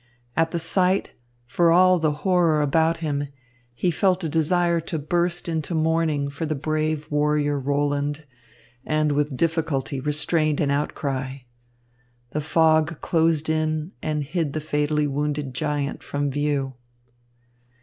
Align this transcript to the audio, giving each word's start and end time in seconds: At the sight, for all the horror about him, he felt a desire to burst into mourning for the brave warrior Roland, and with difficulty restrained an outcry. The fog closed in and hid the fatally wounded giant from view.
At 0.35 0.49
the 0.49 0.57
sight, 0.57 1.13
for 1.45 1.71
all 1.71 1.99
the 1.99 2.11
horror 2.25 2.63
about 2.63 2.97
him, 3.05 3.27
he 3.75 3.91
felt 3.91 4.23
a 4.23 4.29
desire 4.29 4.81
to 4.81 4.97
burst 4.97 5.47
into 5.47 5.75
mourning 5.75 6.27
for 6.27 6.47
the 6.47 6.55
brave 6.55 7.05
warrior 7.11 7.59
Roland, 7.59 8.25
and 8.83 9.11
with 9.11 9.37
difficulty 9.37 9.99
restrained 9.99 10.59
an 10.59 10.71
outcry. 10.71 11.41
The 12.31 12.41
fog 12.41 12.99
closed 13.01 13.47
in 13.47 13.91
and 14.01 14.23
hid 14.23 14.53
the 14.53 14.59
fatally 14.59 15.05
wounded 15.05 15.53
giant 15.53 16.01
from 16.01 16.31
view. 16.31 16.73